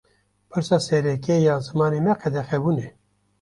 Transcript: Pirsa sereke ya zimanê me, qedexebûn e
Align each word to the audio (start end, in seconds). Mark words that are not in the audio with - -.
Pirsa 0.51 0.77
sereke 0.85 1.35
ya 1.43 1.55
zimanê 1.67 1.99
me, 2.07 2.13
qedexebûn 2.21 2.77
e 2.85 2.89